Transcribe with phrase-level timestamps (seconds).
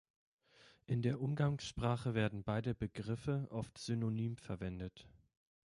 [0.87, 5.07] In der Umgangssprache werden beide Begriffe oft synonym verwendet.